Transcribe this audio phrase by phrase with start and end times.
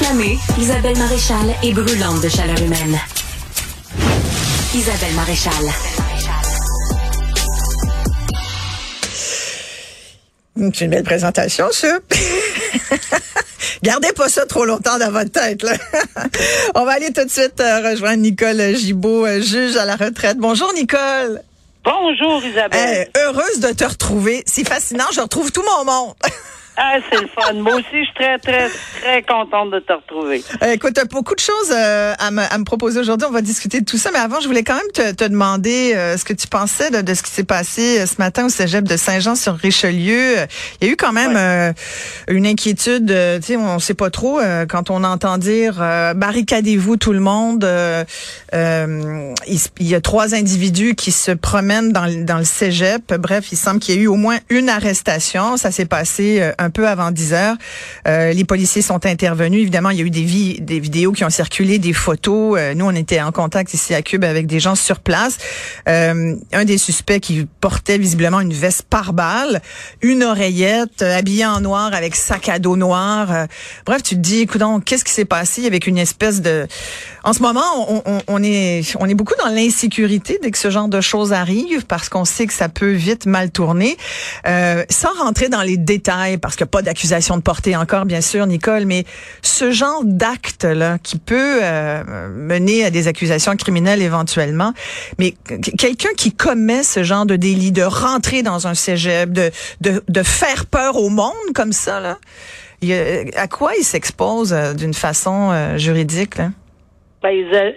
[0.00, 2.98] Enflammée, Isabelle Maréchal est brûlante de chaleur humaine.
[4.74, 5.52] Isabelle Maréchal.
[10.56, 11.98] C'est une belle présentation, ça.
[13.82, 15.62] Gardez pas ça trop longtemps dans votre tête.
[15.62, 15.74] Là.
[16.74, 20.38] On va aller tout de suite euh, rejoindre Nicole Gibault, euh, juge à la retraite.
[20.38, 21.42] Bonjour, Nicole.
[21.84, 23.06] Bonjour, Isabelle.
[23.14, 24.44] Eh, heureuse de te retrouver.
[24.46, 25.08] C'est fascinant.
[25.12, 26.14] Je retrouve tout mon monde.
[26.82, 27.52] Ah, c'est le fun.
[27.56, 28.70] Moi aussi, je suis très, très,
[29.02, 30.42] très contente de te retrouver.
[30.62, 33.26] Euh, écoute, tu as beaucoup de choses euh, à, me, à, me, proposer aujourd'hui.
[33.28, 34.10] On va discuter de tout ça.
[34.14, 37.02] Mais avant, je voulais quand même te, te demander euh, ce que tu pensais de,
[37.02, 40.36] de ce qui s'est passé ce matin au cégep de Saint-Jean-sur-Richelieu.
[40.80, 41.74] Il y a eu quand même ouais.
[42.34, 43.08] une inquiétude.
[43.08, 45.74] tu sais, on sait pas trop quand on entend dire
[46.14, 47.68] barricadez-vous tout le monde.
[48.54, 53.14] il, il, y a trois individus qui se promènent dans, dans le cégep.
[53.18, 55.58] Bref, il semble qu'il y ait eu au moins une arrestation.
[55.58, 57.56] Ça s'est passé un peu avant 10 heures.
[58.08, 59.60] Euh, les policiers sont intervenus.
[59.60, 62.58] Évidemment, il y a eu des, vi des vidéos qui ont circulé, des photos.
[62.58, 65.38] Euh, nous, on était en contact ici à Cube avec des gens sur place.
[65.88, 69.60] Euh, un des suspects qui portait visiblement une veste par balle,
[70.02, 73.46] une oreillette, habillé en noir avec sac à dos noir.
[73.86, 75.66] bref, tu te dis, écoute, qu'est-ce qui s'est passé?
[75.66, 76.66] Avec une espèce de...
[77.24, 80.70] En ce moment, on, on, on est, on est beaucoup dans l'insécurité dès que ce
[80.70, 83.96] genre de choses arrive parce qu'on sait que ça peut vite mal tourner.
[84.44, 88.20] sans rentrer dans les détails, parce qu'il n'y a pas d'accusation de portée encore, bien
[88.20, 89.04] sûr, Nicole, mais
[89.42, 94.72] ce genre d'acte-là qui peut euh, mener à des accusations criminelles éventuellement,
[95.18, 95.34] mais
[95.78, 99.50] quelqu'un qui commet ce genre de délit, de rentrer dans un cégep, de,
[99.80, 102.18] de, de faire peur au monde comme ça, là,
[102.82, 102.92] il,
[103.36, 106.48] à quoi il s'expose euh, d'une façon euh, juridique, là?
[107.22, 107.32] Ben,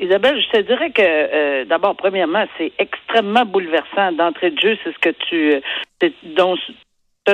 [0.00, 4.92] Isabelle, je te dirais que euh, d'abord, premièrement, c'est extrêmement bouleversant d'entrée de jeu, c'est
[4.94, 5.62] ce que tu
[6.34, 6.56] dont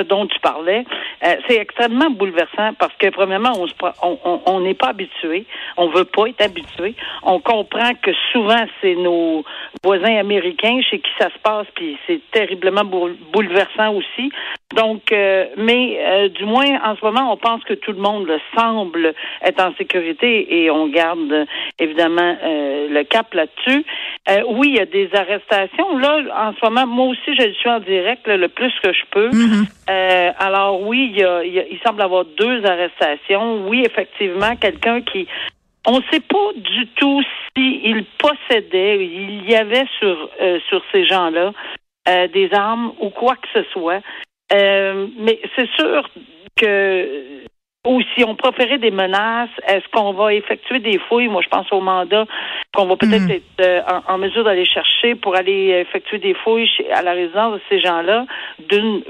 [0.01, 0.85] dont tu parlais,
[1.23, 3.53] euh, c'est extrêmement bouleversant parce que premièrement,
[4.01, 5.45] on n'est on, pas habitué,
[5.77, 6.95] on veut pas être habitué.
[7.23, 9.43] On comprend que souvent c'est nos
[9.83, 14.31] voisins américains chez qui ça se passe, puis c'est terriblement bouleversant aussi.
[14.75, 18.27] Donc, euh, mais euh, du moins en ce moment, on pense que tout le monde
[18.57, 21.45] semble être en sécurité et on garde
[21.79, 23.85] évidemment le cap là-dessus.
[24.47, 25.97] oui, il y a des arrestations.
[25.97, 29.29] Là, en ce moment, moi aussi, je suis en direct le plus que je peux.
[29.29, 29.82] Mm-hmm.
[29.89, 33.67] Euh, alors oui, il, y a, il, semble avoir deux arrestations.
[33.67, 35.27] Oui, effectivement, quelqu'un qui
[35.85, 37.21] on ne sait pas du tout
[37.55, 41.51] s'il possédait, il y avait sur euh, sur ces gens-là
[42.07, 44.01] euh, des armes ou quoi que ce soit.
[44.51, 46.09] mais c'est sûr
[46.55, 47.43] que
[47.85, 51.27] ou si on proférait des menaces, est-ce qu'on va effectuer des fouilles?
[51.27, 52.25] Moi, je pense au mandat
[52.73, 53.31] qu'on va peut-être mm.
[53.31, 57.61] être, euh, en, mesure d'aller chercher pour aller effectuer des fouilles à la résidence de
[57.69, 58.25] ces gens-là,
[58.69, 59.01] d'une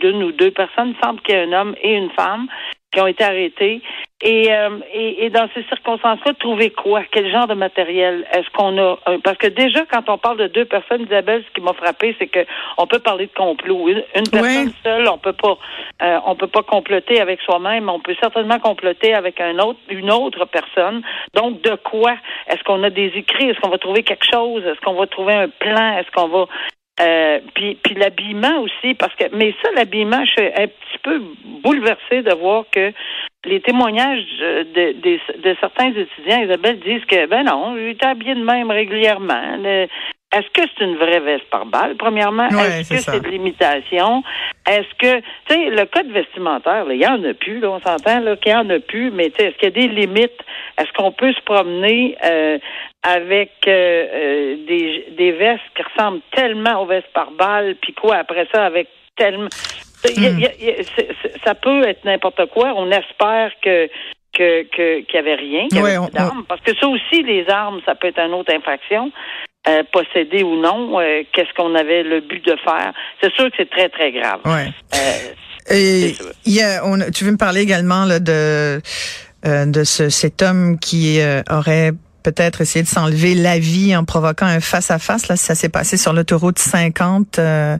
[0.00, 0.94] d'une ou deux personnes.
[0.96, 2.48] Il semble qu'il y ait un homme et une femme
[2.92, 3.82] qui ont été arrêtés.
[4.22, 7.02] Et, euh, et, et, dans ces circonstances-là, trouver quoi?
[7.10, 8.26] Quel genre de matériel?
[8.32, 8.98] Est-ce qu'on a?
[9.24, 12.26] Parce que déjà, quand on parle de deux personnes, Isabelle, ce qui m'a frappé, c'est
[12.26, 12.40] que
[12.76, 13.88] on peut parler de complot.
[13.88, 15.56] Une, personne seule, on peut pas
[16.02, 20.10] euh, on peut pas comploter avec soi-même, on peut certainement comploter avec un autre, une
[20.10, 21.02] autre personne.
[21.34, 22.16] Donc, de quoi?
[22.46, 23.48] Est-ce qu'on a des écrits?
[23.48, 24.62] Est-ce qu'on va trouver quelque chose?
[24.66, 25.96] Est-ce qu'on va trouver un plan?
[25.96, 26.46] Est-ce qu'on va
[27.00, 31.22] euh, puis, puis l'habillement aussi, parce que mais ça, l'habillement, je suis un petit peu
[31.62, 32.92] bouleversée de voir que
[33.44, 38.44] les témoignages de, de, certains étudiants, Isabelle, disent que ben non, il est habillé de
[38.44, 39.56] même régulièrement.
[39.64, 42.48] est-ce que c'est une vraie veste par balle, premièrement?
[42.48, 44.22] Est-ce que c'est de l'imitation?
[44.66, 48.20] Est-ce que, tu sais, le code vestimentaire, il y en a plus, là, on s'entend,
[48.20, 50.40] là, qu'il y en a plus, mais est-ce qu'il y a des limites?
[50.78, 52.58] Est-ce qu'on peut se promener euh,
[53.02, 58.16] avec euh, euh, des, des vestes qui ressemblent tellement aux vestes par balle, puis quoi,
[58.16, 59.48] après ça, avec tellement
[61.44, 62.72] ça peut être n'importe quoi.
[62.76, 63.88] On espère que
[64.32, 67.80] que qu'il n'y avait rien, qu'il y avait d'armes, parce que ça aussi, les armes,
[67.84, 69.12] ça peut être une autre infraction.
[69.68, 72.94] Euh, posséder ou non, euh, qu'est-ce qu'on avait le but de faire.
[73.22, 74.40] C'est sûr que c'est très, très grave.
[74.46, 74.68] Ouais.
[75.70, 76.12] Euh,
[76.46, 78.80] y a, on, tu veux me parler également là, de,
[79.44, 81.20] de ce, cet homme qui
[81.50, 81.90] aurait
[82.22, 85.28] peut-être essayer de s'enlever la vie en provoquant un face-à-face.
[85.28, 87.76] Là, ça s'est passé sur l'autoroute 50 euh,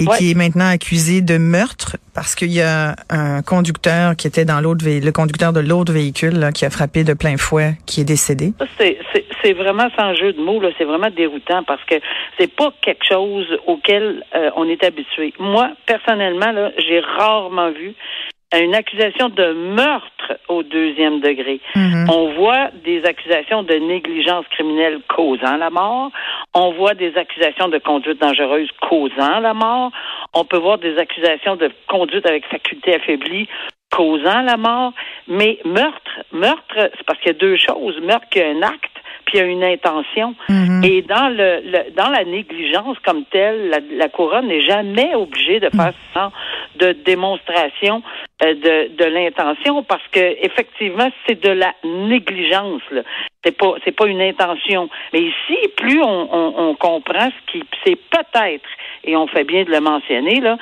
[0.00, 4.44] et qui est maintenant accusé de meurtre parce qu'il y a un conducteur qui était
[4.44, 8.04] dans l'autre le conducteur de l'autre véhicule qui a frappé de plein fouet, qui est
[8.04, 8.52] décédé.
[8.78, 11.94] C'est vraiment sans jeu de mots, c'est vraiment déroutant parce que
[12.38, 15.32] c'est pas quelque chose auquel euh, on est habitué.
[15.38, 17.94] Moi, personnellement, là, j'ai rarement vu
[18.54, 21.60] une accusation de meurtre au deuxième degré.
[21.74, 22.08] Mhm.
[22.10, 26.10] On voit des accusations de négligence criminelle causant la mort.
[26.54, 29.90] On voit des accusations de conduite dangereuse causant la mort.
[30.32, 33.48] On peut voir des accusations de conduite avec faculté affaiblie
[33.90, 34.92] causant la mort.
[35.28, 38.00] Mais meurtre, meurtre, c'est parce qu'il y a deux choses.
[38.00, 38.96] Meurtre, qui a un acte
[39.26, 40.34] puis il y a une intention.
[40.48, 40.84] Mhm.
[40.84, 45.92] Et dans le, dans la négligence comme telle, la, couronne n'est jamais obligée de faire
[45.92, 46.32] ce genre
[46.76, 48.02] de démonstration
[48.40, 52.82] de, de l'intention parce que effectivement c'est de la négligence.
[52.90, 53.02] Là.
[53.44, 54.88] C'est pas c'est pas une intention.
[55.12, 58.68] Mais ici, plus on, on, comprend ce qui c'est peut-être
[59.04, 60.58] et on fait bien de le mentionner là.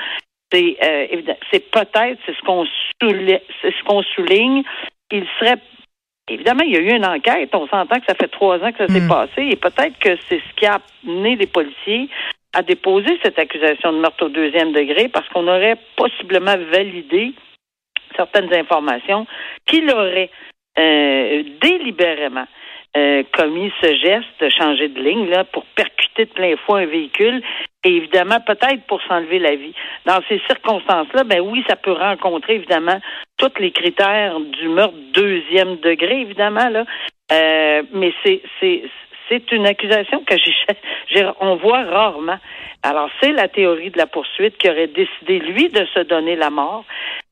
[0.52, 2.64] C'est euh, c'est peut-être c'est ce qu'on
[3.00, 4.62] c'est ce qu'on souligne.
[5.10, 5.58] Il serait
[6.26, 7.50] Évidemment, il y a eu une enquête.
[7.54, 9.08] On s'entend que ça fait trois ans que ça s'est hmm.
[9.08, 12.08] passé et peut-être que c'est ce qui a amené les policiers
[12.54, 17.34] à déposer cette accusation de meurtre au deuxième degré parce qu'on aurait possiblement validé
[18.16, 19.26] certaines informations
[19.66, 20.31] qu'il aurait
[20.78, 22.46] euh, délibérément
[22.96, 27.43] euh, commis ce geste changer de ligne pour percuter de plein fouet un véhicule
[27.82, 29.75] et évidemment peut-être pour s'enlever la vie.
[30.06, 33.00] Dans ces circonstances-là, ben oui, ça peut rencontrer évidemment
[33.37, 36.84] tous les critères du meurtre deuxième degré, évidemment là.
[37.32, 38.84] Euh, mais c'est c'est
[39.28, 40.37] c'est une accusation que
[41.08, 42.38] j'ai, on voit rarement.
[42.82, 46.50] Alors, c'est la théorie de la poursuite qui aurait décidé, lui, de se donner la
[46.50, 46.84] mort,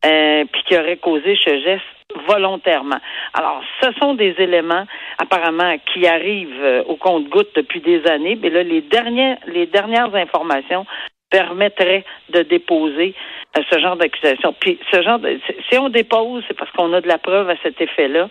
[0.05, 1.85] euh, puis qui aurait causé ce geste
[2.27, 2.99] volontairement.
[3.35, 4.85] Alors, ce sont des éléments
[5.19, 10.15] apparemment qui arrivent euh, au compte-goutte depuis des années, mais là, les dernières, les dernières
[10.15, 10.85] informations
[11.31, 13.15] permettraient de déposer
[13.57, 14.55] euh, ce genre d'accusation.
[14.59, 15.39] Puis, ce genre de,
[15.71, 18.29] si on dépose, c'est parce qu'on a de la preuve à cet effet-là.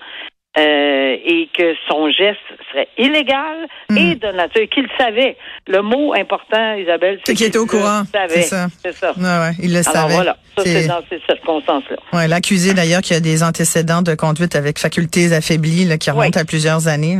[0.57, 2.39] Euh, et que son geste
[2.69, 3.97] serait illégal hmm.
[3.97, 5.37] et de nature qu'il savait.
[5.65, 8.01] Le mot important, Isabelle, c'est qu'il était au courant.
[8.27, 8.67] C'est ça.
[8.83, 9.13] C'est ça.
[9.15, 10.13] Ouais, ouais, il le Alors, savait.
[10.13, 11.95] Voilà, ça c'est dans ces circonstances-là.
[12.11, 16.41] Ouais, l'accusé d'ailleurs qui a des antécédents de conduite avec facultés affaiblies là, qui remontent
[16.41, 17.19] à plusieurs années.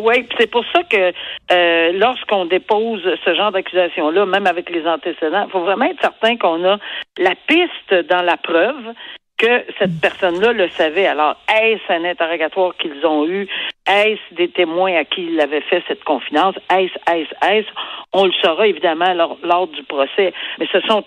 [0.00, 1.12] Oui, c'est pour ça que
[1.52, 6.36] euh, lorsqu'on dépose ce genre d'accusation-là, même avec les antécédents, il faut vraiment être certain
[6.36, 6.78] qu'on a
[7.18, 8.94] la piste dans la preuve
[9.42, 11.06] que cette personne-là le savait.
[11.06, 13.48] Alors, est-ce un interrogatoire qu'ils ont eu?
[13.88, 16.54] Est-ce des témoins à qui il avait fait cette confidence?
[16.70, 17.68] Est-ce, est-ce, est-ce?
[18.12, 20.32] On le saura évidemment lors, lors du procès.
[20.60, 21.04] Mais ce sont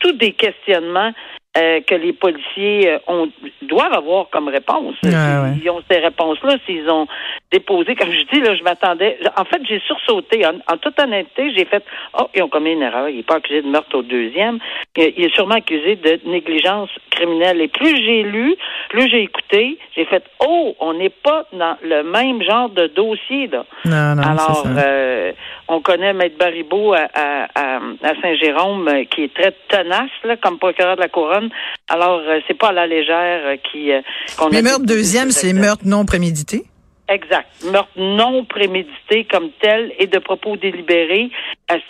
[0.00, 1.12] tous des questionnements
[1.56, 3.30] euh, que les policiers euh, ont,
[3.62, 4.96] doivent avoir comme réponse.
[5.02, 7.06] Ils ont ces réponses-là, s'ils ont
[7.52, 9.18] déposé, comme je dis, là, je m'attendais.
[9.36, 10.44] En fait, j'ai sursauté.
[10.46, 11.82] En, toute honnêteté, j'ai fait
[12.18, 13.08] Oh, ils ont commis une erreur.
[13.08, 14.58] Il n'est pas accusé de meurtre au deuxième.
[14.96, 17.60] Il, est sûrement accusé de négligence criminelle.
[17.60, 18.54] Et plus j'ai lu,
[18.90, 23.46] plus j'ai écouté, j'ai fait Oh, on n'est pas dans le même genre de dossier,
[23.48, 23.64] là.
[23.84, 25.32] Non, non, Alors, euh,
[25.68, 27.08] on connaît Maître Baribeau à,
[27.54, 27.80] à,
[28.22, 31.50] Saint-Jérôme, qui est très tenace, là, comme procureur de la couronne
[31.88, 34.00] alors, euh, c'est pas à la légère euh, qui euh,
[34.36, 36.64] qu'on Mais meurtre deuxième, c'est meurtre non prémédité?
[37.08, 37.48] Exact.
[37.64, 41.30] Meurtre non prémédité comme tel et de propos délibérés.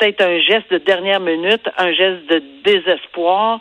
[0.01, 3.61] C'est un geste de dernière minute, un geste de désespoir.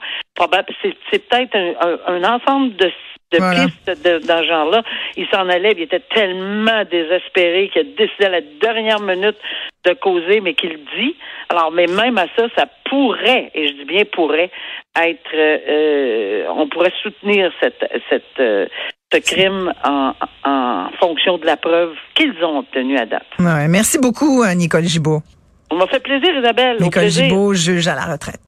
[0.81, 2.91] C'est peut-être un, ensemble de,
[3.31, 4.83] pistes de, dans ce genre-là.
[5.15, 9.37] Il s'en allait, il était tellement désespéré qu'il a décidé à la dernière minute
[9.83, 11.15] de causer, mais qu'il dit.
[11.49, 14.51] Alors, mais même à ça, ça pourrait, et je dis bien pourrait,
[14.95, 18.67] être, euh, on pourrait soutenir cette, cette, euh,
[19.11, 23.25] ce crime en, en fonction de la preuve qu'ils ont obtenue à date.
[23.39, 25.21] Ouais, merci beaucoup, euh, Nicole Gibault.
[25.71, 26.77] On m'a fait plaisir, Isabelle.
[26.79, 28.41] Nicole Gibault, juge à la retraite.